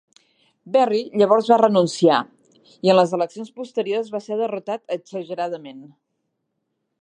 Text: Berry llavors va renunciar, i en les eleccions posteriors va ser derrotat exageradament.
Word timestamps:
Berry 0.75 1.01
llavors 1.21 1.51
va 1.51 1.57
renunciar, 1.61 2.17
i 2.87 2.93
en 2.93 2.97
les 2.99 3.13
eleccions 3.19 3.53
posteriors 3.61 4.11
va 4.17 4.23
ser 4.29 4.39
derrotat 4.41 4.97
exageradament. 4.97 5.85